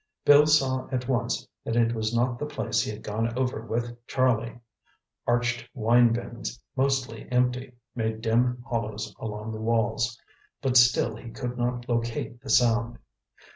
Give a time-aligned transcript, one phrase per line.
[0.25, 3.95] Bill saw at once that it was not the place he had gone over with
[4.07, 4.59] Charlie.
[5.27, 10.19] Arched wine bins, mostly empty, made dim hollows along the walls.
[10.59, 12.97] But still he could not locate the sound.